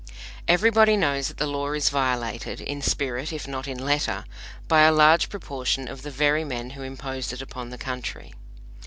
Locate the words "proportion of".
5.29-6.01